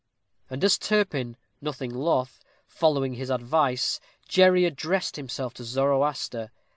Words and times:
And 0.49 0.63
as 0.63 0.79
Turpin, 0.79 1.37
nothing 1.61 1.93
loth, 1.93 2.39
followed 2.67 3.13
his 3.13 3.29
advice, 3.29 3.99
Jerry 4.27 4.65
addressed 4.65 5.15
himself 5.15 5.53
to 5.53 5.63
Zoroaster. 5.63 6.49